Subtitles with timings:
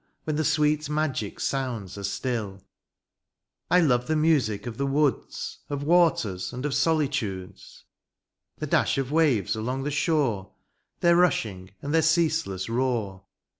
[0.23, 2.63] When the sweet magic sounds are still;
[3.69, 5.59] I love the music of the woods.
[5.69, 7.85] Of waters and of solitudes;
[8.57, 10.53] The dash of waves along the shore.
[11.01, 13.25] Their rushing and their ceaseless roar